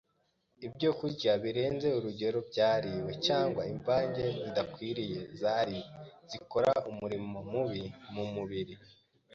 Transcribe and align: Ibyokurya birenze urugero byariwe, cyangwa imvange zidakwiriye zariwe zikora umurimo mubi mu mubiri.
Ibyokurya 0.67 1.31
birenze 1.43 1.87
urugero 1.97 2.39
byariwe, 2.49 3.11
cyangwa 3.25 3.61
imvange 3.73 4.23
zidakwiriye 4.41 5.19
zariwe 5.41 5.87
zikora 6.31 6.71
umurimo 6.89 7.37
mubi 7.51 7.83
mu 8.13 8.23
mubiri. 8.33 8.75